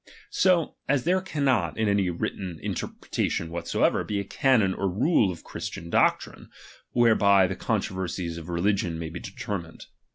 [0.31, 5.43] So as there cannot, in any written interpretation whatsoever, be a canon or rule of
[5.43, 6.49] Christian doctrine,
[6.89, 9.85] whereby the controversies of re ligion may be determined.